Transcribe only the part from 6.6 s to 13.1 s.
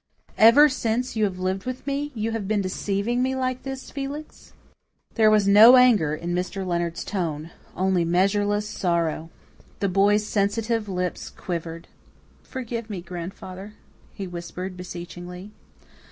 Leonard's tone only measureless sorrow. The boy's sensitive lips quivered. "Forgive me,